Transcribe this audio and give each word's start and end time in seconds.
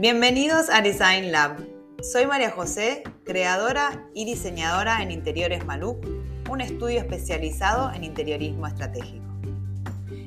Bienvenidos 0.00 0.70
a 0.70 0.80
Design 0.80 1.32
Lab. 1.32 1.56
Soy 2.02 2.24
María 2.24 2.52
José, 2.52 3.02
creadora 3.24 4.06
y 4.14 4.26
diseñadora 4.26 5.02
en 5.02 5.10
Interiores 5.10 5.66
Maluc, 5.66 6.06
un 6.48 6.60
estudio 6.60 7.00
especializado 7.00 7.92
en 7.92 8.04
interiorismo 8.04 8.68
estratégico. 8.68 9.26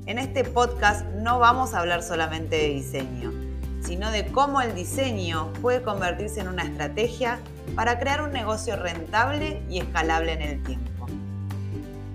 En 0.08 0.20
este 0.20 0.44
podcast 0.44 1.06
no 1.12 1.40
vamos 1.40 1.74
a 1.74 1.80
hablar 1.80 2.04
solamente 2.04 2.58
de 2.58 2.68
diseño, 2.68 3.32
sino 3.80 4.12
de 4.12 4.26
cómo 4.26 4.60
el 4.60 4.76
diseño 4.76 5.54
puede 5.62 5.82
convertirse 5.84 6.42
en 6.42 6.50
una 6.50 6.64
estrategia 6.64 7.40
para 7.74 7.98
crear 7.98 8.24
un 8.24 8.34
negocio 8.34 8.76
rentable 8.76 9.64
y 9.70 9.80
escalable 9.80 10.34
en 10.34 10.42
el 10.42 10.64
tiempo. 10.64 11.06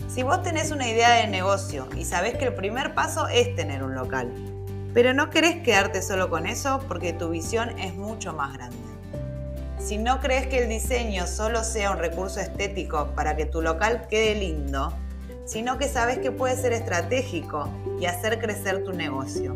Si 0.09 0.23
vos 0.23 0.43
tenés 0.43 0.73
una 0.73 0.91
idea 0.91 1.13
de 1.13 1.29
negocio 1.29 1.89
y 1.97 2.05
sabés 2.05 2.37
que 2.37 2.45
el 2.45 2.55
primer 2.55 2.95
paso 2.95 3.29
es 3.29 3.57
tener 3.57 3.83
un 3.83 3.95
local, 3.95 4.31
pero 4.97 5.13
no 5.13 5.29
querés 5.29 5.63
quedarte 5.63 6.01
solo 6.01 6.31
con 6.31 6.47
eso 6.47 6.83
porque 6.89 7.13
tu 7.13 7.29
visión 7.29 7.79
es 7.79 7.95
mucho 7.95 8.33
más 8.33 8.55
grande. 8.55 8.79
Si 9.79 9.99
no 9.99 10.21
crees 10.21 10.47
que 10.47 10.61
el 10.61 10.71
diseño 10.71 11.27
solo 11.27 11.65
sea 11.65 11.91
un 11.91 11.99
recurso 11.99 12.41
estético 12.41 13.09
para 13.15 13.37
que 13.37 13.45
tu 13.45 13.61
local 13.61 14.07
quede 14.09 14.37
lindo, 14.37 14.91
sino 15.45 15.77
que 15.77 15.87
sabes 15.87 16.21
que 16.21 16.33
puede 16.33 16.57
ser 16.57 16.73
estratégico 16.73 17.69
y 18.01 18.07
hacer 18.07 18.41
crecer 18.41 18.85
tu 18.85 18.95
negocio. 18.95 19.55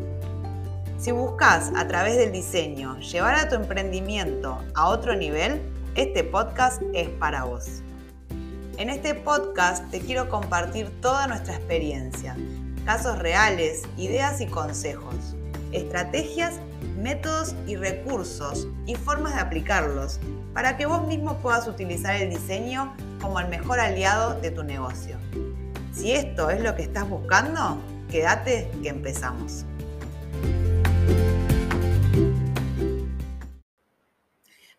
Si 0.98 1.10
buscas 1.10 1.72
a 1.74 1.88
través 1.88 2.18
del 2.18 2.32
diseño 2.32 2.98
llevar 2.98 3.36
a 3.36 3.48
tu 3.48 3.54
emprendimiento 3.54 4.58
a 4.74 4.88
otro 4.88 5.16
nivel, 5.16 5.62
este 5.94 6.22
podcast 6.22 6.82
es 6.92 7.08
para 7.08 7.44
vos. 7.44 7.80
En 8.76 8.90
este 8.90 9.14
podcast 9.14 9.90
te 9.90 10.00
quiero 10.00 10.28
compartir 10.28 11.00
toda 11.00 11.26
nuestra 11.26 11.54
experiencia, 11.54 12.36
casos 12.84 13.18
reales, 13.18 13.82
ideas 13.96 14.40
y 14.40 14.46
consejos, 14.46 15.36
estrategias, 15.72 16.54
métodos 16.96 17.54
y 17.66 17.76
recursos 17.76 18.68
y 18.86 18.94
formas 18.94 19.34
de 19.34 19.40
aplicarlos 19.40 20.20
para 20.52 20.76
que 20.76 20.86
vos 20.86 21.06
mismo 21.06 21.38
puedas 21.38 21.68
utilizar 21.68 22.16
el 22.16 22.30
diseño 22.30 22.94
como 23.20 23.40
el 23.40 23.48
mejor 23.48 23.80
aliado 23.80 24.40
de 24.40 24.50
tu 24.50 24.62
negocio. 24.62 25.16
Si 25.92 26.12
esto 26.12 26.50
es 26.50 26.62
lo 26.62 26.74
que 26.74 26.82
estás 26.82 27.08
buscando, 27.08 27.80
quédate 28.10 28.70
que 28.82 28.88
empezamos. 28.88 29.64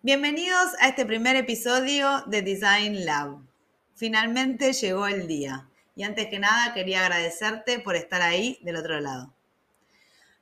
Bienvenidos 0.02 0.72
a 0.80 0.88
este 0.88 1.06
primer 1.06 1.36
episodio 1.36 2.24
de 2.26 2.42
Design 2.42 3.06
Lab. 3.06 3.38
Finalmente 3.94 4.74
llegó 4.74 5.06
el 5.06 5.28
día 5.28 5.68
y 5.95 6.03
antes 6.03 6.28
que 6.28 6.39
nada 6.39 6.73
quería 6.73 7.02
agradecerte 7.02 7.80
por 7.80 7.95
estar 7.95 8.22
ahí 8.22 8.59
del 8.61 8.78
otro 8.78 9.00
lado. 9.00 9.34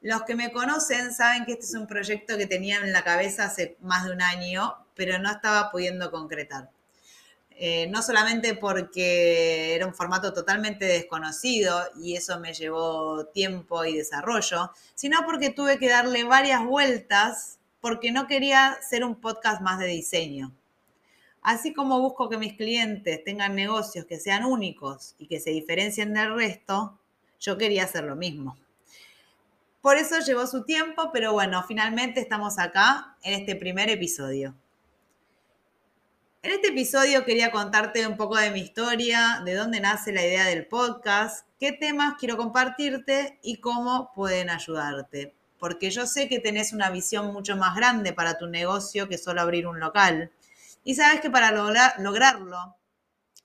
Los 0.02 0.24
que 0.24 0.36
me 0.36 0.52
conocen 0.52 1.14
saben 1.14 1.46
que 1.46 1.54
este 1.54 1.66
es 1.66 1.74
un 1.74 1.86
proyecto 1.86 2.38
que 2.38 2.48
tenía 2.48 2.78
en 2.78 2.94
la 2.94 3.04
cabeza 3.04 3.46
hace 3.46 3.76
más 3.82 4.06
de 4.06 4.14
un 4.14 4.22
año, 4.22 4.76
pero 4.96 5.20
no 5.20 5.30
estaba 5.30 5.72
pudiendo 5.72 6.10
concretar. 6.10 6.70
Eh, 7.62 7.88
no 7.88 8.02
solamente 8.02 8.56
porque 8.56 9.76
era 9.76 9.86
un 9.86 9.94
formato 9.94 10.32
totalmente 10.32 10.86
desconocido 10.86 11.78
y 12.02 12.16
eso 12.16 12.40
me 12.40 12.54
llevó 12.54 13.26
tiempo 13.26 13.84
y 13.84 13.98
desarrollo, 13.98 14.72
sino 14.96 15.26
porque 15.26 15.50
tuve 15.50 15.78
que 15.78 15.90
darle 15.90 16.24
varias 16.24 16.64
vueltas 16.64 17.60
porque 17.82 18.14
no 18.14 18.28
quería 18.28 18.78
ser 18.88 19.04
un 19.04 19.20
podcast 19.20 19.62
más 19.62 19.78
de 19.80 19.88
diseño. 19.88 20.54
Así 21.42 21.74
como 21.74 22.00
busco 22.00 22.30
que 22.30 22.38
mis 22.38 22.54
clientes 22.54 23.24
tengan 23.24 23.56
negocios 23.56 24.06
que 24.06 24.20
sean 24.20 24.46
únicos 24.46 25.16
y 25.18 25.28
que 25.28 25.40
se 25.40 25.52
diferencien 25.52 26.14
del 26.14 26.36
resto, 26.36 27.00
yo 27.40 27.58
quería 27.58 27.86
hacer 27.86 28.04
lo 28.04 28.16
mismo. 28.16 28.58
Por 29.82 29.96
eso 29.96 30.20
llevó 30.20 30.46
su 30.46 30.66
tiempo, 30.66 31.10
pero 31.14 31.32
bueno, 31.32 31.64
finalmente 31.66 32.20
estamos 32.20 32.60
acá 32.60 33.16
en 33.24 33.34
este 33.34 33.56
primer 33.56 33.90
episodio. 33.90 34.54
En 36.42 36.52
este 36.52 36.70
episodio 36.70 37.26
quería 37.26 37.52
contarte 37.52 38.08
un 38.08 38.16
poco 38.16 38.38
de 38.38 38.52
mi 38.52 38.62
historia, 38.62 39.42
de 39.44 39.56
dónde 39.56 39.80
nace 39.82 40.14
la 40.14 40.26
idea 40.26 40.46
del 40.46 40.68
podcast, 40.68 41.46
qué 41.60 41.74
temas 41.74 42.16
quiero 42.18 42.38
compartirte 42.38 43.40
y 43.42 43.58
cómo 43.58 44.12
pueden 44.14 44.50
ayudarte. 44.50 45.34
Porque 45.60 45.92
yo 45.92 46.06
sé 46.06 46.30
que 46.30 46.40
tenés 46.40 46.72
una 46.72 46.90
visión 46.90 47.34
mucho 47.34 47.58
más 47.58 47.76
grande 47.76 48.14
para 48.14 48.38
tu 48.38 48.48
negocio 48.48 49.10
que 49.10 49.18
solo 49.18 49.42
abrir 49.42 49.68
un 49.68 49.82
local. 49.82 50.32
Y 50.84 50.96
sabes 50.96 51.22
que 51.22 51.30
para 51.30 51.52
lograrlo 51.52 52.76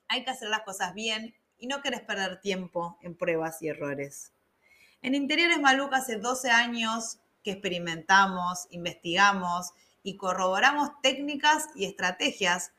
hay 0.08 0.24
que 0.24 0.30
hacer 0.30 0.48
las 0.48 0.62
cosas 0.62 0.94
bien 0.94 1.34
y 1.58 1.66
no 1.66 1.82
querés 1.82 2.00
perder 2.00 2.40
tiempo 2.40 2.98
en 3.02 3.16
pruebas 3.16 3.62
y 3.62 3.68
errores. 3.68 4.32
En 5.02 5.14
Interiores 5.14 5.60
Maluca 5.60 5.98
hace 5.98 6.16
12 6.16 6.50
años 6.50 7.18
que 7.42 7.52
experimentamos, 7.52 8.66
investigamos 8.70 9.72
y 10.02 10.16
corroboramos 10.16 10.90
técnicas 11.02 11.68
y 11.74 11.84
estrategias 11.84 12.72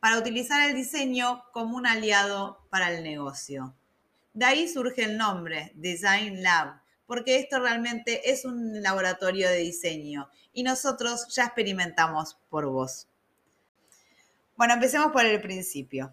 para 0.00 0.18
utilizar 0.18 0.68
el 0.68 0.76
diseño 0.76 1.44
como 1.52 1.76
un 1.76 1.86
aliado 1.86 2.66
para 2.70 2.90
el 2.92 3.02
negocio. 3.02 3.74
De 4.32 4.44
ahí 4.44 4.68
surge 4.68 5.04
el 5.04 5.16
nombre, 5.16 5.72
Design 5.74 6.42
Lab, 6.42 6.80
porque 7.06 7.36
esto 7.36 7.58
realmente 7.58 8.30
es 8.30 8.44
un 8.44 8.82
laboratorio 8.82 9.48
de 9.48 9.56
diseño 9.56 10.28
y 10.52 10.62
nosotros 10.62 11.26
ya 11.34 11.46
experimentamos 11.46 12.38
por 12.48 12.66
vos. 12.66 13.08
Bueno, 14.58 14.74
empecemos 14.74 15.12
por 15.12 15.24
el 15.24 15.40
principio. 15.40 16.12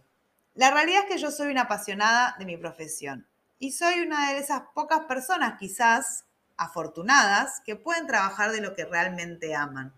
La 0.54 0.70
realidad 0.70 1.06
es 1.06 1.10
que 1.10 1.18
yo 1.18 1.32
soy 1.32 1.50
una 1.50 1.62
apasionada 1.62 2.36
de 2.38 2.46
mi 2.46 2.58
profesión 2.58 3.28
y 3.58 3.72
soy 3.72 4.02
una 4.02 4.32
de 4.34 4.38
esas 4.38 4.62
pocas 4.76 5.06
personas 5.06 5.58
quizás 5.58 6.26
afortunadas 6.56 7.64
que 7.66 7.76
pueden 7.76 8.06
trabajar 8.06 8.52
de 8.52 8.62
lo 8.62 8.76
que 8.76 8.86
realmente 8.86 9.56
aman. 9.56 9.92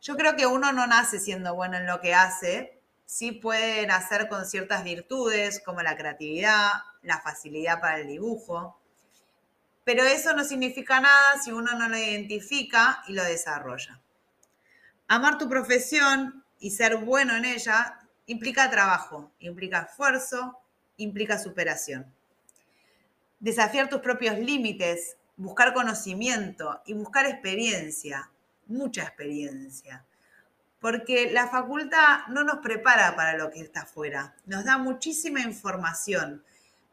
Yo 0.00 0.16
creo 0.16 0.36
que 0.36 0.46
uno 0.46 0.72
no 0.72 0.86
nace 0.86 1.20
siendo 1.20 1.54
bueno 1.54 1.76
en 1.76 1.86
lo 1.86 2.00
que 2.00 2.14
hace, 2.14 2.80
sí 3.04 3.32
puede 3.32 3.86
nacer 3.86 4.30
con 4.30 4.46
ciertas 4.46 4.82
virtudes 4.82 5.60
como 5.62 5.82
la 5.82 5.98
creatividad, 5.98 6.70
la 7.02 7.20
facilidad 7.20 7.78
para 7.78 7.98
el 7.98 8.06
dibujo, 8.06 8.80
pero 9.84 10.02
eso 10.02 10.32
no 10.32 10.44
significa 10.44 10.98
nada 10.98 11.42
si 11.44 11.52
uno 11.52 11.74
no 11.74 11.90
lo 11.90 11.98
identifica 11.98 13.02
y 13.06 13.12
lo 13.12 13.22
desarrolla. 13.22 14.00
Amar 15.08 15.36
tu 15.36 15.46
profesión 15.46 16.42
y 16.60 16.70
ser 16.70 16.96
bueno 16.96 17.36
en 17.36 17.44
ella 17.44 18.00
implica 18.26 18.70
trabajo, 18.70 19.32
implica 19.40 19.88
esfuerzo, 19.90 20.58
implica 20.96 21.38
superación. 21.38 22.06
Desafiar 23.40 23.88
tus 23.88 24.00
propios 24.00 24.38
límites, 24.38 25.16
buscar 25.36 25.72
conocimiento 25.72 26.82
y 26.84 26.92
buscar 26.92 27.26
experiencia, 27.26 28.30
mucha 28.66 29.02
experiencia. 29.02 30.04
Porque 30.80 31.30
la 31.30 31.48
facultad 31.48 32.26
no 32.28 32.44
nos 32.44 32.58
prepara 32.58 33.16
para 33.16 33.36
lo 33.36 33.50
que 33.50 33.60
está 33.60 33.82
afuera, 33.82 34.34
nos 34.46 34.64
da 34.64 34.78
muchísima 34.78 35.40
información, 35.40 36.44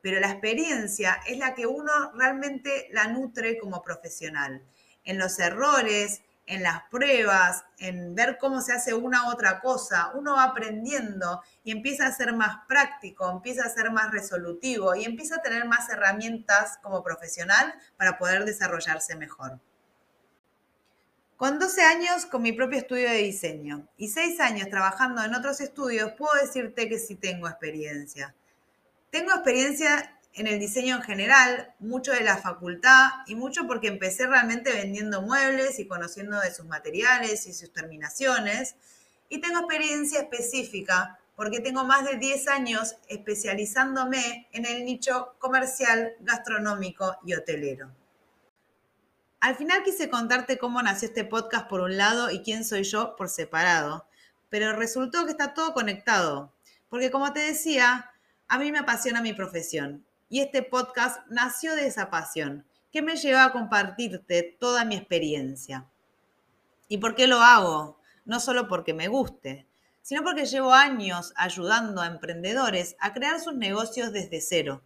pero 0.02 0.20
la 0.20 0.32
experiencia 0.32 1.20
es 1.28 1.38
la 1.38 1.56
que 1.56 1.66
uno 1.66 2.12
realmente 2.14 2.88
la 2.92 3.08
nutre 3.08 3.58
como 3.58 3.82
profesional. 3.84 4.62
En 5.04 5.18
los 5.18 5.38
errores, 5.40 6.22
en 6.48 6.64
las 6.64 6.84
pruebas, 6.90 7.66
en 7.80 8.14
ver 8.14 8.38
cómo 8.40 8.62
se 8.62 8.74
hace 8.74 8.94
una 8.94 9.28
u 9.28 9.32
otra 9.32 9.60
cosa, 9.62 10.12
uno 10.14 10.36
va 10.36 10.44
aprendiendo 10.44 11.42
y 11.64 11.72
empieza 11.72 12.06
a 12.06 12.12
ser 12.12 12.34
más 12.34 12.66
práctico, 12.68 13.30
empieza 13.30 13.66
a 13.66 13.70
ser 13.70 13.92
más 13.92 14.12
resolutivo 14.12 14.96
y 14.96 15.06
empieza 15.06 15.38
a 15.38 15.42
tener 15.42 15.66
más 15.66 15.90
herramientas 15.90 16.78
como 16.82 17.04
profesional 17.04 17.74
para 17.98 18.18
poder 18.18 18.46
desarrollarse 18.46 19.16
mejor. 19.16 19.60
Con 21.38 21.60
12 21.60 21.82
años 21.82 22.26
con 22.26 22.42
mi 22.44 22.54
propio 22.54 22.80
estudio 22.80 23.10
de 23.10 23.18
diseño 23.18 23.90
y 23.98 24.08
6 24.08 24.40
años 24.40 24.70
trabajando 24.70 25.24
en 25.24 25.36
otros 25.36 25.60
estudios, 25.60 26.14
puedo 26.14 26.34
decirte 26.42 26.88
que 26.88 26.98
sí 27.00 27.16
tengo 27.16 27.50
experiencia. 27.50 28.34
Tengo 29.10 29.32
experiencia 29.32 30.15
en 30.36 30.48
el 30.48 30.60
diseño 30.60 30.98
en 30.98 31.02
general, 31.02 31.74
mucho 31.80 32.12
de 32.12 32.22
la 32.22 32.38
facultad 32.38 33.08
y 33.26 33.36
mucho 33.36 33.68
porque 33.68 33.88
empecé 33.88 34.28
realmente 34.28 34.74
vendiendo 34.74 35.22
muebles 35.22 35.80
y 35.80 35.88
conociendo 35.88 36.40
de 36.42 36.54
sus 36.54 36.66
materiales 36.66 37.48
y 37.48 37.54
sus 37.54 37.72
terminaciones. 37.72 38.76
Y 39.30 39.40
tengo 39.40 39.60
experiencia 39.60 40.20
específica 40.20 41.18
porque 41.38 41.62
tengo 41.62 41.86
más 41.86 42.06
de 42.06 42.18
10 42.18 42.50
años 42.50 42.98
especializándome 43.08 44.48
en 44.52 44.66
el 44.66 44.84
nicho 44.84 45.36
comercial, 45.40 46.14
gastronómico 46.20 47.18
y 47.26 47.34
hotelero. 47.34 47.92
Al 49.40 49.56
final 49.56 49.84
quise 49.84 50.10
contarte 50.10 50.58
cómo 50.58 50.82
nació 50.82 51.08
este 51.08 51.24
podcast 51.24 51.68
por 51.68 51.80
un 51.80 51.96
lado 51.96 52.30
y 52.30 52.42
quién 52.42 52.66
soy 52.66 52.84
yo 52.84 53.16
por 53.16 53.30
separado, 53.30 54.06
pero 54.50 54.74
resultó 54.74 55.26
que 55.26 55.32
está 55.32 55.54
todo 55.54 55.74
conectado, 55.74 56.54
porque 56.90 57.12
como 57.12 57.32
te 57.32 57.40
decía, 57.40 58.12
a 58.48 58.58
mí 58.58 58.72
me 58.72 58.80
apasiona 58.80 59.22
mi 59.22 59.34
profesión 59.34 60.06
y 60.30 60.42
este 60.42 60.64
podcast 60.64 61.20
nació 61.30 61.76
de 61.76 61.88
esa 61.88 62.10
pasión 62.10 62.66
que 62.92 63.02
me 63.02 63.16
lleva 63.16 63.44
a 63.44 63.52
compartirte 63.52 64.56
toda 64.60 64.86
mi 64.86 64.96
experiencia. 64.96 65.86
¿Y 66.88 66.98
por 66.98 67.16
qué 67.16 67.28
lo 67.28 67.42
hago? 67.42 68.00
No 68.26 68.40
solo 68.40 68.68
porque 68.68 68.94
me 68.94 69.08
guste, 69.08 69.68
sino 70.02 70.24
porque 70.24 70.46
llevo 70.46 70.74
años 70.74 71.34
ayudando 71.36 72.02
a 72.02 72.08
emprendedores 72.08 72.96
a 73.00 73.14
crear 73.14 73.40
sus 73.40 73.56
negocios 73.56 74.14
desde 74.14 74.40
cero 74.40 74.82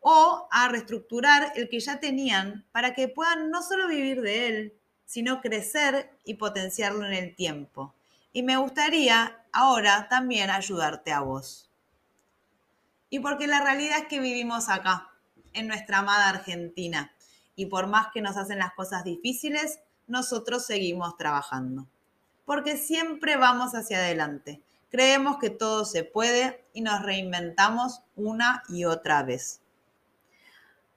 o 0.00 0.48
a 0.50 0.68
reestructurar 0.68 1.52
el 1.56 1.68
que 1.68 1.80
ya 1.80 1.98
tenían 1.98 2.66
para 2.72 2.94
que 2.94 3.08
puedan 3.08 3.50
no 3.50 3.62
solo 3.62 3.88
vivir 3.88 4.20
de 4.20 4.48
él, 4.48 4.74
sino 5.06 5.40
crecer 5.40 6.10
y 6.24 6.34
potenciarlo 6.34 7.06
en 7.06 7.14
el 7.14 7.34
tiempo. 7.34 7.94
Y 8.32 8.42
me 8.42 8.58
gustaría 8.58 9.42
ahora 9.50 10.08
también 10.10 10.50
ayudarte 10.50 11.10
a 11.10 11.20
vos. 11.20 11.70
Y 13.14 13.20
porque 13.20 13.46
la 13.46 13.60
realidad 13.60 13.98
es 13.98 14.06
que 14.08 14.18
vivimos 14.18 14.68
acá, 14.68 15.08
en 15.52 15.68
nuestra 15.68 15.98
amada 15.98 16.30
Argentina, 16.30 17.12
y 17.54 17.66
por 17.66 17.86
más 17.86 18.08
que 18.12 18.20
nos 18.20 18.36
hacen 18.36 18.58
las 18.58 18.72
cosas 18.72 19.04
difíciles, 19.04 19.78
nosotros 20.08 20.66
seguimos 20.66 21.16
trabajando. 21.16 21.86
Porque 22.44 22.76
siempre 22.76 23.36
vamos 23.36 23.76
hacia 23.76 23.98
adelante. 23.98 24.60
Creemos 24.90 25.38
que 25.38 25.50
todo 25.50 25.84
se 25.84 26.02
puede 26.02 26.64
y 26.72 26.80
nos 26.80 27.02
reinventamos 27.02 28.00
una 28.16 28.64
y 28.68 28.84
otra 28.84 29.22
vez. 29.22 29.60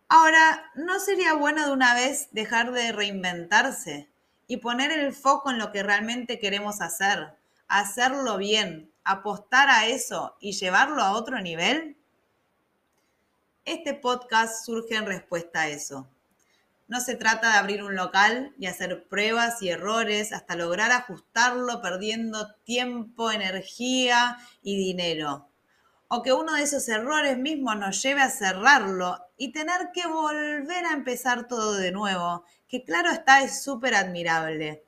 Ahora, 0.10 0.72
¿no 0.74 1.00
sería 1.00 1.36
bueno 1.36 1.68
de 1.68 1.72
una 1.72 1.94
vez 1.94 2.30
dejar 2.32 2.72
de 2.72 2.94
reinventarse 2.94 4.10
y 4.48 4.58
poner 4.58 4.90
el 4.90 5.14
foco 5.14 5.52
en 5.52 5.60
lo 5.60 5.72
que 5.72 5.84
realmente 5.84 6.40
queremos 6.40 6.82
hacer, 6.82 7.36
hacerlo 7.68 8.38
bien, 8.38 8.92
apostar 9.04 9.70
a 9.70 9.86
eso 9.86 10.36
y 10.40 10.54
llevarlo 10.54 11.04
a 11.04 11.12
otro 11.12 11.40
nivel? 11.42 11.94
Este 13.68 13.94
podcast 13.94 14.66
surge 14.66 14.96
en 14.96 15.06
respuesta 15.06 15.64
a 15.64 15.68
eso. 15.68 16.08
No 16.88 17.02
se 17.02 17.18
trata 17.18 17.52
de 17.52 17.58
abrir 17.58 17.84
un 17.84 17.98
local 17.98 18.56
y 18.58 18.66
hacer 18.66 19.10
pruebas 19.10 19.62
y 19.62 19.68
errores 19.68 20.32
hasta 20.32 20.56
lograr 20.56 20.94
ajustarlo 20.94 21.82
perdiendo 21.82 22.56
tiempo, 22.64 23.30
energía 23.30 24.38
y 24.62 24.78
dinero 24.78 25.50
o 26.08 26.24
que 26.24 26.32
uno 26.32 26.54
de 26.54 26.64
esos 26.64 26.88
errores 26.88 27.38
mismos 27.38 27.76
nos 27.76 28.02
lleve 28.02 28.22
a 28.22 28.30
cerrarlo 28.30 29.20
y 29.36 29.52
tener 29.52 29.92
que 29.94 30.08
volver 30.08 30.86
a 30.86 30.94
empezar 30.94 31.50
todo 31.50 31.74
de 31.74 31.92
nuevo, 31.92 32.46
que 32.70 32.86
claro 32.86 33.10
está 33.10 33.44
es 33.44 33.62
súper 33.62 33.96
admirable. 33.96 34.86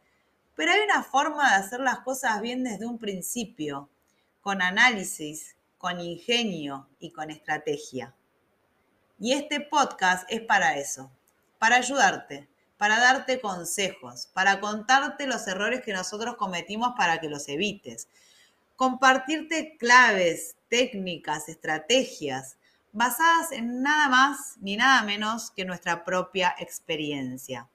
Pero 0.56 0.72
hay 0.72 0.80
una 0.80 1.04
forma 1.04 1.50
de 1.50 1.56
hacer 1.66 1.82
las 1.82 2.00
cosas 2.00 2.40
bien 2.40 2.64
desde 2.64 2.86
un 2.86 2.98
principio, 2.98 3.90
con 4.40 4.62
análisis, 4.62 5.58
con 5.78 6.00
ingenio 6.00 6.88
y 6.98 7.12
con 7.12 7.30
estrategia. 7.30 8.16
Y 9.22 9.34
este 9.34 9.60
podcast 9.60 10.26
es 10.32 10.40
para 10.40 10.78
eso, 10.78 11.12
para 11.58 11.76
ayudarte, 11.76 12.48
para 12.78 13.00
darte 13.00 13.42
consejos, 13.42 14.30
para 14.34 14.62
contarte 14.62 15.28
los 15.28 15.46
errores 15.46 15.82
que 15.82 15.92
nosotros 15.92 16.38
cometimos 16.38 16.94
para 16.96 17.20
que 17.20 17.28
los 17.28 17.50
evites, 17.50 18.08
compartirte 18.78 19.76
claves, 19.78 20.56
técnicas, 20.70 21.50
estrategias 21.50 22.56
basadas 22.94 23.52
en 23.52 23.82
nada 23.82 24.08
más 24.08 24.56
ni 24.62 24.78
nada 24.78 25.04
menos 25.04 25.52
que 25.52 25.66
nuestra 25.66 26.06
propia 26.06 26.56
experiencia. 26.58 27.68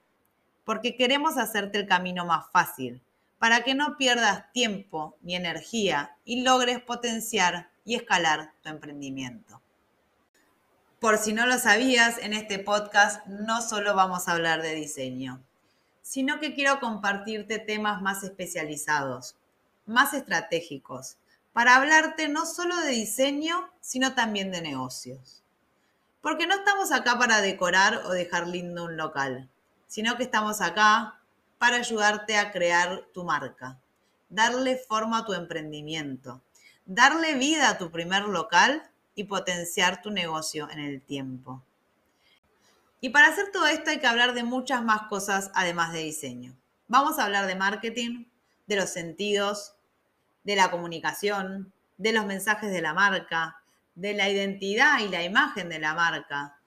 Porque 0.63 0.97
queremos 0.97 1.37
hacerte 1.37 1.77
el 1.77 1.87
camino 1.87 2.25
más 2.25 2.47
fácil, 2.51 3.03
para 3.37 3.61
que 3.61 3.75
no 3.75 3.97
pierdas 3.97 4.51
tiempo 4.51 5.15
ni 5.21 5.35
energía 5.35 6.17
y 6.25 6.41
logres 6.41 6.81
potenciar 6.81 7.69
y 7.85 7.93
escalar 7.93 8.51
tu 8.63 8.69
emprendimiento. 8.69 9.61
Por 11.05 11.19
si 11.19 11.33
no 11.33 11.45
lo 11.45 11.59
sabías, 11.59 12.17
en 12.17 12.33
este 12.33 12.57
podcast 12.57 13.23
no 13.27 13.61
solo 13.61 13.93
vamos 13.93 14.27
a 14.27 14.31
hablar 14.31 14.63
de 14.63 14.73
diseño, 14.73 15.39
sino 16.01 16.39
que 16.39 16.55
quiero 16.55 16.79
compartirte 16.79 17.59
temas 17.59 18.01
más 18.01 18.23
especializados, 18.23 19.35
más 19.85 20.15
estratégicos, 20.15 21.17
para 21.53 21.75
hablarte 21.75 22.27
no 22.27 22.47
solo 22.47 22.75
de 22.77 22.89
diseño, 22.89 23.69
sino 23.81 24.15
también 24.15 24.49
de 24.49 24.63
negocios. 24.63 25.43
Porque 26.21 26.47
no 26.47 26.55
estamos 26.55 26.91
acá 26.91 27.19
para 27.19 27.39
decorar 27.39 27.97
o 28.05 28.09
dejar 28.09 28.47
lindo 28.47 28.85
un 28.85 28.97
local, 28.97 29.47
sino 29.85 30.17
que 30.17 30.23
estamos 30.23 30.59
acá 30.59 31.19
para 31.59 31.75
ayudarte 31.75 32.35
a 32.35 32.51
crear 32.51 33.03
tu 33.13 33.23
marca, 33.23 33.77
darle 34.29 34.75
forma 34.75 35.19
a 35.19 35.25
tu 35.25 35.33
emprendimiento, 35.33 36.41
darle 36.87 37.35
vida 37.35 37.69
a 37.69 37.77
tu 37.77 37.91
primer 37.91 38.23
local 38.23 38.89
y 39.15 39.23
potenciar 39.23 40.01
tu 40.01 40.11
negocio 40.11 40.69
en 40.69 40.79
el 40.79 41.01
tiempo. 41.01 41.63
Y 43.01 43.09
para 43.09 43.27
hacer 43.27 43.51
todo 43.51 43.67
esto 43.67 43.89
hay 43.89 43.99
que 43.99 44.07
hablar 44.07 44.33
de 44.33 44.43
muchas 44.43 44.83
más 44.83 45.03
cosas 45.03 45.51
además 45.53 45.93
de 45.93 45.99
diseño. 45.99 46.55
Vamos 46.87 47.17
a 47.17 47.25
hablar 47.25 47.47
de 47.47 47.55
marketing, 47.55 48.25
de 48.67 48.75
los 48.75 48.89
sentidos, 48.89 49.75
de 50.43 50.55
la 50.55 50.69
comunicación, 50.69 51.73
de 51.97 52.13
los 52.13 52.25
mensajes 52.25 52.71
de 52.71 52.81
la 52.81 52.93
marca, 52.93 53.57
de 53.95 54.13
la 54.13 54.29
identidad 54.29 54.99
y 54.99 55.07
la 55.07 55.23
imagen 55.23 55.69
de 55.69 55.79
la 55.79 55.93
marca, 55.93 56.59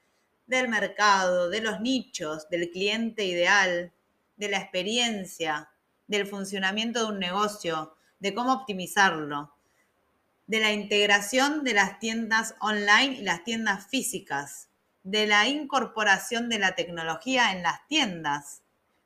del 0.47 0.69
mercado, 0.69 1.51
de 1.51 1.61
los 1.61 1.81
nichos, 1.81 2.49
del 2.49 2.71
cliente 2.71 3.25
ideal, 3.25 3.93
de 4.37 4.49
la 4.49 4.59
experiencia, 4.59 5.71
del 6.07 6.27
funcionamiento 6.27 7.01
de 7.01 7.13
un 7.13 7.19
negocio, 7.19 7.95
de 8.19 8.35
cómo 8.35 8.53
optimizarlo, 8.53 9.55
de 10.49 10.61
la 10.61 10.73
integración 10.73 11.63
de 11.63 11.75
las 11.75 12.01
tiendas 12.01 12.55
online 12.61 13.19
y 13.19 13.23
las 13.23 13.45
tiendas 13.45 13.87
físicas, 13.87 14.71
de 15.03 15.27
la 15.27 15.47
incorporación 15.47 16.49
de 16.49 16.59
la 16.59 16.75
tecnología 16.75 17.53
en 17.53 17.63
las 17.63 17.87
tiendas, 17.87 18.63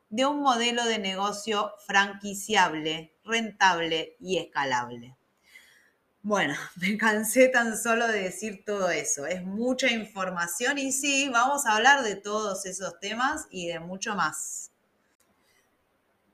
de 0.09 0.25
un 0.25 0.39
modelo 0.39 0.85
de 0.85 0.99
negocio 0.99 1.73
franquiciable, 1.85 3.17
rentable 3.25 4.15
y 4.19 4.37
escalable. 4.37 5.17
Bueno, 6.21 6.55
me 6.77 6.97
cansé 6.97 7.49
tan 7.49 7.77
solo 7.77 8.07
de 8.07 8.23
decir 8.23 8.63
todo 8.65 8.89
eso. 8.89 9.25
Es 9.25 9.43
mucha 9.43 9.91
información 9.91 10.77
y 10.77 10.93
sí, 10.93 11.27
vamos 11.27 11.65
a 11.65 11.75
hablar 11.75 12.03
de 12.03 12.15
todos 12.15 12.65
esos 12.65 12.99
temas 13.01 13.47
y 13.51 13.67
de 13.67 13.81
mucho 13.81 14.15
más. 14.15 14.72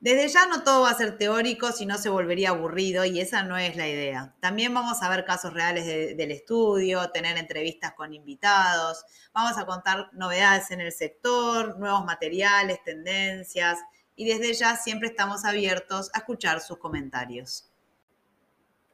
Desde 0.01 0.29
ya 0.29 0.45
no 0.45 0.63
todo 0.63 0.83
va 0.83 0.91
a 0.91 0.97
ser 0.97 1.17
teórico, 1.17 1.73
si 1.73 1.85
no 1.85 1.97
se 1.97 2.07
volvería 2.07 2.51
aburrido 2.51 3.03
y 3.03 3.19
esa 3.19 3.43
no 3.43 3.57
es 3.57 3.75
la 3.75 3.85
idea. 3.85 4.33
También 4.39 4.73
vamos 4.73 5.03
a 5.03 5.09
ver 5.09 5.25
casos 5.25 5.53
reales 5.53 5.85
del 5.85 6.31
estudio, 6.31 7.11
tener 7.11 7.37
entrevistas 7.37 7.91
con 7.95 8.13
invitados, 8.13 9.03
vamos 9.33 9.57
a 9.57 9.65
contar 9.65 10.09
novedades 10.13 10.71
en 10.71 10.79
el 10.79 10.93
sector, 10.93 11.77
nuevos 11.79 12.05
materiales, 12.05 12.81
tendencias 12.81 13.79
y 14.15 14.25
desde 14.25 14.53
ya 14.53 14.77
siempre 14.77 15.09
estamos 15.09 15.43
abiertos 15.43 16.09
a 16.13 16.19
escuchar 16.19 16.61
sus 16.61 16.77
comentarios. 16.77 17.69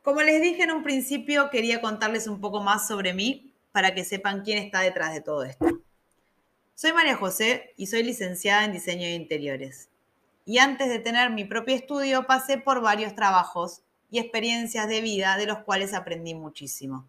Como 0.02 0.24
les 0.24 0.42
dije 0.42 0.64
en 0.64 0.72
un 0.72 0.82
principio, 0.82 1.52
quería 1.52 1.82
contarles 1.82 2.26
un 2.26 2.42
poco 2.42 2.64
más 2.64 2.88
sobre 2.88 3.14
mí 3.14 3.54
para 3.72 3.94
que 3.94 4.06
sepan 4.06 4.42
quién 4.42 4.58
está 4.58 4.80
detrás 4.80 5.14
de 5.14 5.22
todo 5.22 5.44
esto. 5.44 5.68
Soy 6.74 6.94
María 6.94 7.16
José 7.16 7.76
y 7.78 7.86
soy 7.86 8.02
licenciada 8.02 8.66
en 8.66 8.72
diseño 8.72 9.04
de 9.04 9.14
interiores 9.14 9.90
y 10.46 10.60
antes 10.60 10.88
de 10.88 11.00
tener 11.00 11.32
mi 11.32 11.44
propio 11.44 11.76
estudio 11.76 12.28
pasé 12.28 12.60
por 12.60 12.80
varios 12.80 13.16
trabajos 13.16 13.82
y 14.12 14.20
experiencias 14.20 14.88
de 14.88 15.02
vida 15.02 15.36
de 15.38 15.48
los 15.48 15.60
cuales 15.60 15.94
aprendí 15.94 16.36
muchísimo. 16.36 17.08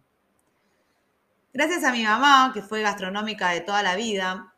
Gracias 1.53 1.83
a 1.83 1.91
mi 1.91 2.03
mamá, 2.03 2.51
que 2.53 2.61
fue 2.61 2.81
gastronómica 2.81 3.51
de 3.51 3.61
toda 3.61 3.83
la 3.83 3.95
vida, 3.95 4.53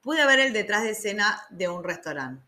pude 0.00 0.24
ver 0.24 0.38
el 0.38 0.52
detrás 0.52 0.84
de 0.84 0.90
escena 0.90 1.42
de 1.50 1.68
un 1.68 1.82
restaurante. 1.82 2.42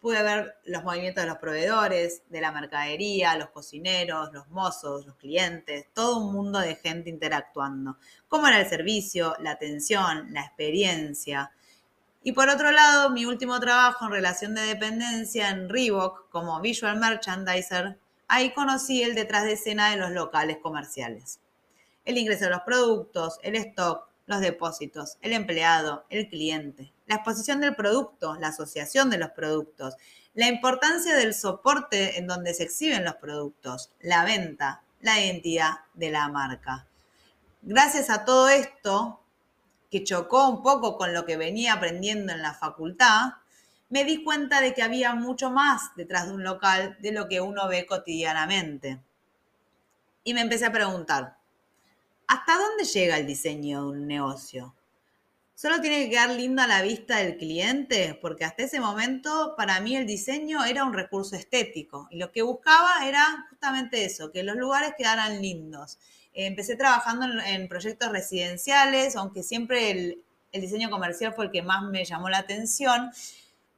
Pude 0.00 0.22
ver 0.22 0.56
los 0.64 0.82
movimientos 0.82 1.22
de 1.22 1.30
los 1.30 1.38
proveedores, 1.38 2.22
de 2.28 2.40
la 2.40 2.50
mercadería, 2.50 3.36
los 3.36 3.50
cocineros, 3.50 4.32
los 4.32 4.48
mozos, 4.48 5.06
los 5.06 5.14
clientes, 5.16 5.86
todo 5.92 6.18
un 6.18 6.32
mundo 6.32 6.58
de 6.58 6.74
gente 6.74 7.08
interactuando. 7.08 7.98
Cómo 8.26 8.48
era 8.48 8.60
el 8.60 8.68
servicio, 8.68 9.36
la 9.38 9.52
atención, 9.52 10.32
la 10.32 10.40
experiencia, 10.40 11.52
y 12.24 12.32
por 12.32 12.48
otro 12.48 12.70
lado, 12.70 13.10
mi 13.10 13.24
último 13.24 13.58
trabajo 13.58 14.04
en 14.04 14.12
relación 14.12 14.54
de 14.54 14.62
dependencia 14.62 15.50
en 15.50 15.68
Reebok 15.68 16.28
como 16.30 16.60
visual 16.60 16.98
merchandiser, 16.98 17.98
ahí 18.28 18.52
conocí 18.52 19.02
el 19.02 19.14
detrás 19.14 19.44
de 19.44 19.54
escena 19.54 19.90
de 19.90 19.96
los 19.96 20.10
locales 20.10 20.58
comerciales. 20.62 21.40
El 22.04 22.18
ingreso 22.18 22.44
de 22.44 22.50
los 22.50 22.62
productos, 22.62 23.38
el 23.42 23.56
stock, 23.56 24.08
los 24.26 24.40
depósitos, 24.40 25.18
el 25.20 25.32
empleado, 25.32 26.04
el 26.10 26.28
cliente, 26.28 26.92
la 27.06 27.16
exposición 27.16 27.60
del 27.60 27.74
producto, 27.74 28.36
la 28.36 28.48
asociación 28.48 29.10
de 29.10 29.18
los 29.18 29.30
productos, 29.30 29.96
la 30.34 30.48
importancia 30.48 31.14
del 31.14 31.34
soporte 31.34 32.18
en 32.18 32.26
donde 32.26 32.54
se 32.54 32.62
exhiben 32.62 33.04
los 33.04 33.16
productos, 33.16 33.90
la 34.00 34.24
venta, 34.24 34.82
la 35.00 35.20
identidad 35.20 35.80
de 35.94 36.10
la 36.10 36.28
marca. 36.28 36.86
Gracias 37.62 38.10
a 38.10 38.24
todo 38.24 38.48
esto, 38.48 39.20
que 39.92 40.04
chocó 40.04 40.48
un 40.48 40.62
poco 40.62 40.96
con 40.96 41.12
lo 41.12 41.26
que 41.26 41.36
venía 41.36 41.74
aprendiendo 41.74 42.32
en 42.32 42.40
la 42.40 42.54
facultad, 42.54 43.34
me 43.90 44.04
di 44.04 44.24
cuenta 44.24 44.62
de 44.62 44.72
que 44.72 44.82
había 44.82 45.14
mucho 45.14 45.50
más 45.50 45.94
detrás 45.96 46.26
de 46.26 46.32
un 46.32 46.42
local 46.42 46.96
de 47.00 47.12
lo 47.12 47.28
que 47.28 47.42
uno 47.42 47.68
ve 47.68 47.84
cotidianamente. 47.84 49.02
Y 50.24 50.32
me 50.32 50.40
empecé 50.40 50.64
a 50.64 50.72
preguntar, 50.72 51.36
¿hasta 52.26 52.56
dónde 52.56 52.84
llega 52.84 53.18
el 53.18 53.26
diseño 53.26 53.82
de 53.82 53.90
un 53.90 54.06
negocio? 54.06 54.74
¿Solo 55.54 55.82
tiene 55.82 56.04
que 56.04 56.10
quedar 56.10 56.30
lindo 56.30 56.62
a 56.62 56.66
la 56.66 56.80
vista 56.80 57.18
del 57.18 57.36
cliente? 57.36 58.18
Porque 58.22 58.46
hasta 58.46 58.62
ese 58.62 58.80
momento 58.80 59.52
para 59.58 59.78
mí 59.80 59.94
el 59.94 60.06
diseño 60.06 60.64
era 60.64 60.84
un 60.84 60.94
recurso 60.94 61.36
estético 61.36 62.08
y 62.10 62.16
lo 62.16 62.32
que 62.32 62.40
buscaba 62.40 63.06
era 63.06 63.46
justamente 63.50 64.06
eso, 64.06 64.32
que 64.32 64.42
los 64.42 64.56
lugares 64.56 64.94
quedaran 64.96 65.42
lindos 65.42 65.98
empecé 66.32 66.76
trabajando 66.76 67.26
en, 67.44 67.68
proyectos 67.68 68.10
residenciales, 68.10 69.16
aunque 69.16 69.42
siempre 69.42 69.90
el, 69.90 70.24
diseño 70.52 70.90
comercial 70.90 71.32
fue 71.34 71.46
el 71.46 71.50
que 71.50 71.62
más 71.62 71.82
me 71.84 72.04
llamó 72.04 72.28
la 72.28 72.38
atención. 72.38 73.10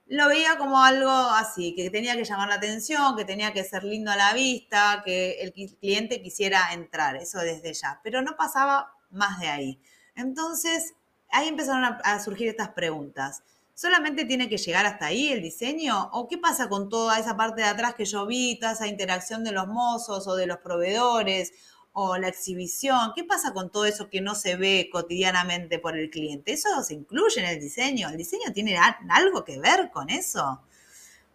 lo 0.06 0.28
veía 0.28 0.58
como 0.58 0.82
algo 0.82 1.10
así, 1.10 1.74
que 1.74 1.88
tenía 1.90 2.16
que 2.16 2.24
llamar 2.24 2.48
la 2.48 2.56
atención, 2.56 3.16
que 3.16 3.24
tenía 3.24 3.52
que 3.52 3.64
ser 3.64 3.84
lindo 3.84 4.10
a 4.10 4.16
la 4.16 4.34
vista, 4.34 5.02
que 5.04 5.40
el 5.40 5.52
cliente 5.52 6.20
quisiera 6.22 6.72
entrar, 6.72 7.16
eso 7.16 7.38
desde 7.38 7.72
ya, 7.72 8.00
pero 8.02 8.22
no 8.22 8.36
pasaba 8.36 8.92
más 9.10 9.40
de 9.40 9.48
ahí. 9.48 9.80
Entonces, 10.16 10.94
ahí 11.30 11.48
empezaron 11.48 11.98
a, 12.02 12.20
surgir 12.20 12.48
estas 12.48 12.70
preguntas. 12.70 13.42
¿Solamente 13.74 14.24
tiene 14.24 14.48
que 14.48 14.56
llegar 14.56 14.86
hasta 14.86 15.06
ahí 15.06 15.32
el 15.32 15.42
diseño? 15.42 16.10
¿O 16.12 16.28
qué 16.28 16.38
pasa 16.38 16.68
con 16.68 16.88
toda 16.88 17.18
esa 17.18 17.36
parte 17.36 17.62
de 17.62 17.68
atrás 17.68 17.94
que 17.94 18.04
yo 18.04 18.24
vi, 18.24 18.58
toda 18.58 18.72
esa 18.72 18.86
interacción 18.86 19.42
de 19.42 19.50
los 19.50 19.66
mozos 19.66 20.28
o 20.28 20.36
de 20.36 20.46
los 20.46 20.58
proveedores? 20.58 21.52
O 21.96 22.18
la 22.18 22.26
exhibición, 22.26 23.12
¿qué 23.14 23.22
pasa 23.22 23.52
con 23.52 23.70
todo 23.70 23.84
eso 23.84 24.10
que 24.10 24.20
no 24.20 24.34
se 24.34 24.56
ve 24.56 24.90
cotidianamente 24.92 25.78
por 25.78 25.96
el 25.96 26.10
cliente? 26.10 26.52
Eso 26.52 26.82
se 26.82 26.94
incluye 26.94 27.40
en 27.40 27.46
el 27.46 27.60
diseño. 27.60 28.08
¿El 28.08 28.16
diseño 28.16 28.52
tiene 28.52 28.76
algo 29.08 29.44
que 29.44 29.60
ver 29.60 29.92
con 29.92 30.10
eso? 30.10 30.60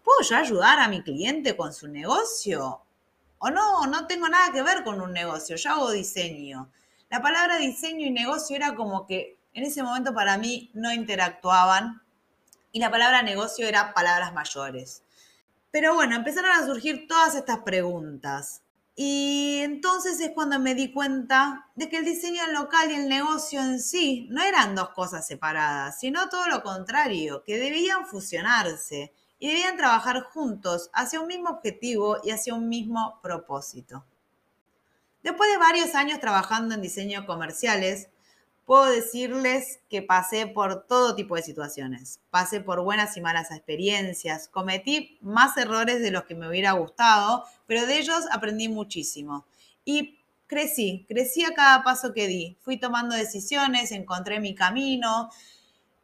¿Puedo 0.03 0.21
yo 0.21 0.35
ayudar 0.35 0.79
a 0.79 0.89
mi 0.89 1.01
cliente 1.01 1.55
con 1.55 1.73
su 1.73 1.87
negocio? 1.87 2.81
O 3.37 3.49
no, 3.49 3.87
no 3.87 4.05
tengo 4.05 4.27
nada 4.27 4.51
que 4.51 4.61
ver 4.61 4.83
con 4.83 4.99
un 4.99 5.13
negocio, 5.13 5.55
yo 5.55 5.71
hago 5.71 5.91
diseño. 5.91 6.69
La 7.09 7.21
palabra 7.21 7.57
diseño 7.57 8.05
y 8.05 8.11
negocio 8.11 8.57
era 8.57 8.75
como 8.75 9.07
que 9.07 9.39
en 9.53 9.63
ese 9.63 9.81
momento 9.81 10.13
para 10.13 10.37
mí 10.37 10.71
no 10.73 10.91
interactuaban 10.91 12.01
y 12.73 12.81
la 12.81 12.91
palabra 12.91 13.23
negocio 13.23 13.65
era 13.65 13.93
palabras 13.93 14.33
mayores. 14.33 15.03
Pero 15.71 15.95
bueno, 15.95 16.17
empezaron 16.17 16.51
a 16.51 16.65
surgir 16.65 17.07
todas 17.07 17.35
estas 17.35 17.59
preguntas. 17.59 18.61
Y 19.01 19.59
entonces 19.59 20.19
es 20.19 20.31
cuando 20.31 20.59
me 20.59 20.75
di 20.75 20.91
cuenta 20.91 21.69
de 21.75 21.87
que 21.87 21.99
el 21.99 22.03
diseño 22.03 22.45
local 22.51 22.91
y 22.91 22.95
el 22.95 23.07
negocio 23.07 23.61
en 23.61 23.79
sí 23.79 24.27
no 24.29 24.43
eran 24.43 24.75
dos 24.75 24.89
cosas 24.89 25.25
separadas, 25.25 26.01
sino 26.01 26.27
todo 26.27 26.49
lo 26.49 26.61
contrario, 26.63 27.41
que 27.45 27.57
debían 27.57 28.05
fusionarse 28.07 29.13
y 29.39 29.47
debían 29.47 29.77
trabajar 29.77 30.23
juntos 30.23 30.89
hacia 30.91 31.21
un 31.21 31.27
mismo 31.27 31.49
objetivo 31.49 32.17
y 32.25 32.31
hacia 32.31 32.53
un 32.53 32.67
mismo 32.67 33.21
propósito. 33.23 34.03
Después 35.23 35.49
de 35.49 35.57
varios 35.59 35.95
años 35.95 36.19
trabajando 36.19 36.75
en 36.75 36.81
diseño 36.81 37.25
comerciales, 37.25 38.09
puedo 38.69 38.85
decirles 38.85 39.79
que 39.89 40.03
pasé 40.03 40.45
por 40.45 40.85
todo 40.85 41.15
tipo 41.15 41.35
de 41.35 41.41
situaciones. 41.41 42.19
Pasé 42.29 42.61
por 42.61 42.83
buenas 42.83 43.17
y 43.17 43.21
malas 43.21 43.49
experiencias. 43.49 44.47
Cometí 44.47 45.17
más 45.21 45.57
errores 45.57 46.03
de 46.03 46.11
los 46.11 46.25
que 46.25 46.35
me 46.35 46.47
hubiera 46.47 46.73
gustado, 46.73 47.45
pero 47.65 47.88
de 47.88 47.97
ellos 47.97 48.25
aprendí 48.31 48.67
muchísimo. 48.67 49.47
Y 49.85 50.19
crecí, 50.45 51.03
crecí 51.09 51.43
a 51.43 51.55
cada 51.55 51.81
paso 51.81 52.13
que 52.13 52.27
di. 52.27 52.57
Fui 52.61 52.77
tomando 52.77 53.15
decisiones, 53.15 53.91
encontré 53.91 54.39
mi 54.39 54.53
camino, 54.53 55.31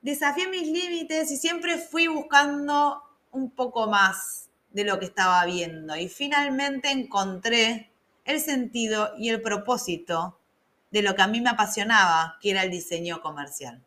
desafié 0.01 0.48
mis 0.48 0.67
límites 0.67 1.29
y 1.29 1.38
siempre 1.38 1.77
fui 1.77 2.07
buscando 2.07 3.00
un 3.29 3.51
poco 3.51 3.86
más 3.86 4.50
de 4.72 4.86
lo 4.86 4.98
que 4.98 5.05
estaba 5.05 5.45
viendo. 5.45 5.95
Y 5.95 6.10
finalmente 6.10 6.89
encontré 6.89 7.91
el 8.24 8.41
sentido 8.41 9.12
y 9.19 9.29
el 9.29 9.43
propósito 9.43 10.39
de 10.95 11.01
lo 11.01 11.13
que 11.13 11.23
a 11.23 11.27
mí 11.27 11.41
me 11.41 11.49
apasionaba, 11.49 12.37
que 12.39 12.51
era 12.51 12.63
el 12.63 12.71
diseño 12.71 13.19
comercial. 13.19 13.83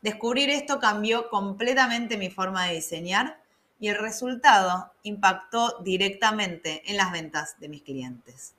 Descubrir 0.00 0.48
esto 0.48 0.80
cambió 0.80 1.28
completamente 1.28 2.16
mi 2.16 2.30
forma 2.30 2.64
de 2.64 2.76
diseñar 2.76 3.42
y 3.78 3.88
el 3.88 3.98
resultado 3.98 4.90
impactó 5.02 5.80
directamente 5.80 6.90
en 6.90 6.96
las 6.96 7.12
ventas 7.12 7.60
de 7.60 7.68
mis 7.68 7.82
clientes. 7.82 8.54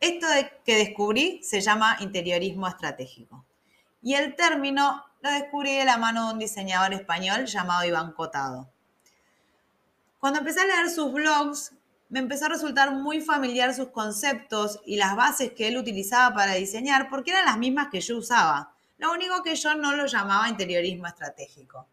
Esto 0.00 0.26
que 0.64 0.76
descubrí 0.76 1.42
se 1.42 1.60
llama 1.60 1.98
interiorismo 2.00 2.66
estratégico 2.66 3.44
y 4.00 4.14
el 4.14 4.36
término 4.36 5.04
lo 5.20 5.30
descubrí 5.30 5.76
de 5.76 5.84
la 5.84 5.98
mano 5.98 6.28
de 6.28 6.32
un 6.32 6.38
diseñador 6.38 6.94
español 6.94 7.44
llamado 7.44 7.84
Iván 7.84 8.12
Cotado. 8.12 8.70
Cuando 10.18 10.38
empecé 10.38 10.62
a 10.62 10.64
leer 10.64 10.88
sus 10.88 11.12
blogs, 11.12 11.74
me 12.08 12.20
empezó 12.20 12.46
a 12.46 12.50
resultar 12.50 12.92
muy 12.92 13.20
familiar 13.20 13.74
sus 13.74 13.88
conceptos 13.88 14.80
y 14.86 14.96
las 14.96 15.14
bases 15.14 15.52
que 15.52 15.68
él 15.68 15.76
utilizaba 15.76 16.34
para 16.34 16.54
diseñar 16.54 17.08
porque 17.10 17.32
eran 17.32 17.44
las 17.44 17.58
mismas 17.58 17.88
que 17.90 18.00
yo 18.00 18.16
usaba. 18.16 18.72
Lo 18.96 19.12
único 19.12 19.42
que 19.42 19.54
yo 19.54 19.74
no 19.74 19.94
lo 19.94 20.06
llamaba 20.06 20.48
interiorismo 20.48 21.06
estratégico. 21.06 21.86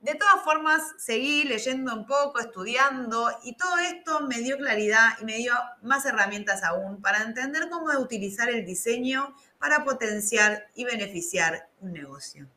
De 0.00 0.14
todas 0.14 0.44
formas, 0.44 0.80
seguí 0.96 1.42
leyendo 1.42 1.92
un 1.92 2.06
poco, 2.06 2.38
estudiando 2.38 3.30
y 3.42 3.56
todo 3.56 3.78
esto 3.78 4.20
me 4.20 4.38
dio 4.38 4.56
claridad 4.56 5.16
y 5.20 5.24
me 5.24 5.36
dio 5.36 5.52
más 5.82 6.06
herramientas 6.06 6.62
aún 6.62 7.02
para 7.02 7.22
entender 7.22 7.68
cómo 7.68 7.90
utilizar 7.98 8.48
el 8.48 8.64
diseño 8.64 9.34
para 9.58 9.84
potenciar 9.84 10.68
y 10.76 10.84
beneficiar 10.84 11.68
un 11.80 11.92
negocio. 11.92 12.48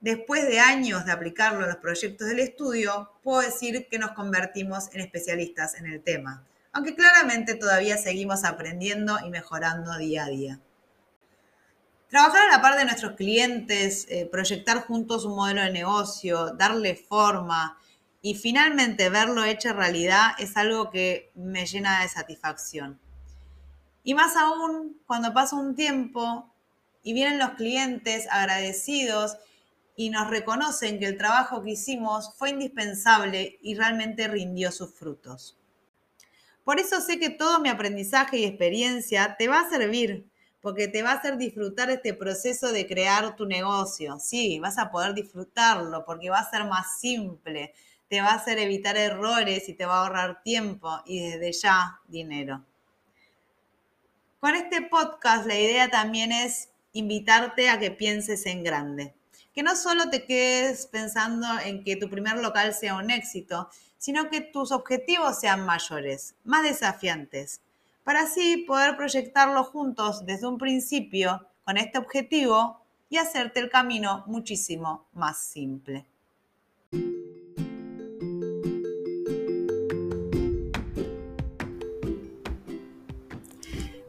Después 0.00 0.46
de 0.46 0.60
años 0.60 1.04
de 1.04 1.12
aplicarlo 1.12 1.64
a 1.64 1.68
los 1.68 1.76
proyectos 1.76 2.26
del 2.26 2.38
estudio, 2.38 3.12
puedo 3.22 3.42
decir 3.42 3.86
que 3.90 3.98
nos 3.98 4.12
convertimos 4.12 4.88
en 4.94 5.00
especialistas 5.00 5.74
en 5.74 5.86
el 5.86 6.02
tema, 6.02 6.42
aunque 6.72 6.94
claramente 6.94 7.54
todavía 7.54 7.98
seguimos 7.98 8.44
aprendiendo 8.44 9.18
y 9.26 9.28
mejorando 9.28 9.98
día 9.98 10.24
a 10.24 10.28
día. 10.28 10.60
Trabajar 12.08 12.48
a 12.48 12.56
la 12.56 12.62
par 12.62 12.78
de 12.78 12.86
nuestros 12.86 13.12
clientes, 13.12 14.06
eh, 14.08 14.26
proyectar 14.26 14.80
juntos 14.86 15.26
un 15.26 15.36
modelo 15.36 15.62
de 15.62 15.70
negocio, 15.70 16.54
darle 16.54 16.96
forma 16.96 17.78
y 18.22 18.34
finalmente 18.34 19.10
verlo 19.10 19.44
hecho 19.44 19.74
realidad 19.74 20.32
es 20.38 20.56
algo 20.56 20.90
que 20.90 21.30
me 21.34 21.66
llena 21.66 22.00
de 22.00 22.08
satisfacción. 22.08 22.98
Y 24.02 24.14
más 24.14 24.34
aún 24.34 24.98
cuando 25.06 25.34
pasa 25.34 25.56
un 25.56 25.76
tiempo 25.76 26.50
y 27.02 27.12
vienen 27.12 27.38
los 27.38 27.50
clientes 27.50 28.26
agradecidos 28.30 29.36
y 30.00 30.08
nos 30.08 30.30
reconocen 30.30 30.98
que 30.98 31.04
el 31.04 31.18
trabajo 31.18 31.62
que 31.62 31.72
hicimos 31.72 32.32
fue 32.38 32.48
indispensable 32.48 33.58
y 33.60 33.74
realmente 33.74 34.28
rindió 34.28 34.72
sus 34.72 34.94
frutos. 34.94 35.58
Por 36.64 36.80
eso 36.80 37.02
sé 37.02 37.18
que 37.18 37.28
todo 37.28 37.60
mi 37.60 37.68
aprendizaje 37.68 38.38
y 38.38 38.44
experiencia 38.46 39.36
te 39.38 39.46
va 39.46 39.60
a 39.60 39.68
servir, 39.68 40.26
porque 40.62 40.88
te 40.88 41.02
va 41.02 41.10
a 41.10 41.16
hacer 41.16 41.36
disfrutar 41.36 41.90
este 41.90 42.14
proceso 42.14 42.72
de 42.72 42.86
crear 42.86 43.36
tu 43.36 43.44
negocio. 43.44 44.18
Sí, 44.18 44.58
vas 44.58 44.78
a 44.78 44.90
poder 44.90 45.12
disfrutarlo 45.12 46.02
porque 46.06 46.30
va 46.30 46.38
a 46.38 46.50
ser 46.50 46.64
más 46.64 46.98
simple, 46.98 47.74
te 48.08 48.22
va 48.22 48.28
a 48.28 48.36
hacer 48.36 48.58
evitar 48.58 48.96
errores 48.96 49.68
y 49.68 49.74
te 49.74 49.84
va 49.84 49.96
a 49.96 50.06
ahorrar 50.06 50.42
tiempo 50.42 51.02
y 51.04 51.28
desde 51.28 51.52
ya 51.52 52.00
dinero. 52.08 52.64
Con 54.38 54.54
este 54.54 54.80
podcast 54.80 55.44
la 55.46 55.60
idea 55.60 55.90
también 55.90 56.32
es 56.32 56.70
invitarte 56.92 57.68
a 57.68 57.78
que 57.78 57.90
pienses 57.90 58.46
en 58.46 58.64
grande 58.64 59.19
que 59.52 59.62
no 59.62 59.76
solo 59.76 60.10
te 60.10 60.24
quedes 60.24 60.86
pensando 60.86 61.46
en 61.64 61.82
que 61.84 61.96
tu 61.96 62.08
primer 62.08 62.38
local 62.38 62.74
sea 62.74 62.96
un 62.96 63.10
éxito, 63.10 63.68
sino 63.98 64.30
que 64.30 64.40
tus 64.40 64.72
objetivos 64.72 65.40
sean 65.40 65.66
mayores, 65.66 66.34
más 66.44 66.62
desafiantes, 66.62 67.60
para 68.04 68.22
así 68.22 68.58
poder 68.66 68.96
proyectarlo 68.96 69.62
juntos 69.64 70.24
desde 70.24 70.46
un 70.46 70.58
principio 70.58 71.46
con 71.64 71.76
este 71.76 71.98
objetivo 71.98 72.80
y 73.08 73.18
hacerte 73.18 73.60
el 73.60 73.70
camino 73.70 74.24
muchísimo 74.26 75.08
más 75.12 75.38
simple. 75.38 76.06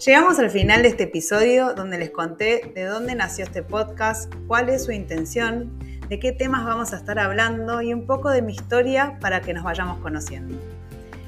Llegamos 0.04 0.40
al 0.40 0.50
final 0.50 0.82
de 0.82 0.88
este 0.88 1.04
episodio 1.04 1.76
donde 1.76 2.00
les 2.00 2.10
conté 2.10 2.72
de 2.74 2.86
dónde 2.86 3.14
nació 3.14 3.46
este 3.46 3.62
podcast, 3.62 4.34
cuál 4.48 4.70
es 4.70 4.86
su 4.86 4.92
intención, 4.92 5.78
de 6.10 6.20
qué 6.20 6.32
temas 6.32 6.66
vamos 6.66 6.92
a 6.92 6.98
estar 6.98 7.20
hablando 7.20 7.84
y 7.84 7.94
un 7.94 8.08
poco 8.08 8.32
de 8.32 8.42
mi 8.42 8.54
historia 8.54 9.20
para 9.22 9.42
que 9.42 9.54
nos 9.54 9.64
vayamos 9.64 10.00
conociendo. 10.00 10.58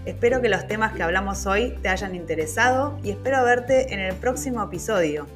Espero 0.07 0.41
que 0.41 0.49
los 0.49 0.65
temas 0.65 0.93
que 0.93 1.03
hablamos 1.03 1.45
hoy 1.45 1.77
te 1.83 1.89
hayan 1.89 2.15
interesado 2.15 2.97
y 3.03 3.11
espero 3.11 3.43
verte 3.43 3.93
en 3.93 3.99
el 3.99 4.15
próximo 4.15 4.63
episodio, 4.63 5.27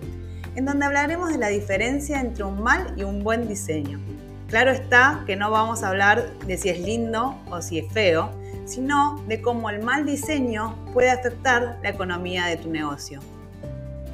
en 0.56 0.66
donde 0.66 0.88
hablaremos 0.88 1.30
de 1.30 1.38
la 1.38 1.50
diferencia 1.50 2.20
entre 2.20 2.44
un 2.44 2.64
mal 2.64 2.92
y 2.98 3.04
un 3.04 3.24
buen 3.24 3.48
diseño. 3.48 4.00
Claro 4.48 4.72
está 4.72 5.24
que 5.28 5.36
no 5.36 5.52
vamos 5.52 5.84
a 5.84 5.90
hablar 5.90 6.28
de 6.48 6.58
si 6.58 6.70
es 6.70 6.80
lindo 6.80 7.40
o 7.52 7.62
si 7.62 7.78
es 7.78 7.94
feo, 7.94 8.32
sino 8.68 9.24
de 9.28 9.42
cómo 9.42 9.70
el 9.70 9.82
mal 9.82 10.06
diseño 10.06 10.76
puede 10.94 11.10
afectar 11.10 11.80
la 11.82 11.90
economía 11.90 12.46
de 12.46 12.58
tu 12.58 12.70
negocio. 12.70 13.20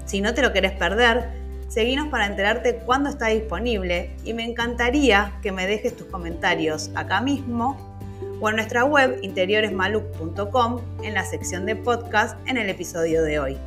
Si 0.06 0.22
no 0.22 0.34
te 0.34 0.42
lo 0.42 0.54
querés 0.54 0.74
perder, 0.74 1.30
seguinos 1.68 2.08
para 2.08 2.28
enterarte 2.28 2.76
cuándo 2.86 3.10
está 3.10 3.28
disponible 3.28 4.12
y 4.24 4.34
me 4.34 4.46
encantaría 4.46 5.34
que 5.42 5.52
me 5.52 5.68
dejes 5.68 5.98
tus 5.98 6.08
comentarios 6.08 6.92
acá 6.96 7.20
mismo 7.20 7.98
o 8.40 8.50
en 8.50 8.56
nuestra 8.58 8.86
web 8.86 9.20
interioresmaluc.com 9.22 10.82
en 11.02 11.14
la 11.14 11.26
sección 11.26 11.66
de 11.66 11.76
podcast 11.76 12.38
en 12.48 12.58
el 12.58 12.70
episodio 12.70 13.24
de 13.24 13.40
hoy. 13.40 13.58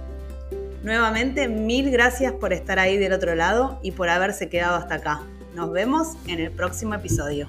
Nuevamente, 0.84 1.48
mil 1.48 1.90
gracias 1.90 2.32
por 2.32 2.52
estar 2.52 2.78
ahí 2.78 2.96
del 2.96 3.12
otro 3.12 3.34
lado 3.34 3.80
y 3.82 3.90
por 3.90 4.08
haberse 4.08 4.48
quedado 4.48 4.76
hasta 4.76 4.94
acá. 4.94 5.22
Nos 5.56 5.72
vemos 5.72 6.12
en 6.28 6.38
el 6.38 6.52
próximo 6.52 6.94
episodio. 6.94 7.48